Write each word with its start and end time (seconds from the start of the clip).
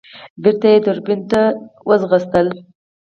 بېرته 0.41 0.67
يې 0.73 0.79
دوربين 0.85 1.21
ته 1.31 1.41
منډه 1.87 2.17
کړه. 2.31 2.51